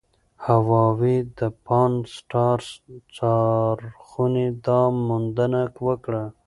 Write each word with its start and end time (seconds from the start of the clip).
هاوايي 0.45 1.17
د 1.37 1.39
پان-سټارس 1.65 2.69
څارخونې 3.15 4.47
دا 4.65 4.81
موندنه 5.07 5.61
وکړه. 5.85 6.23